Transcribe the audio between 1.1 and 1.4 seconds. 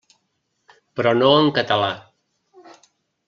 no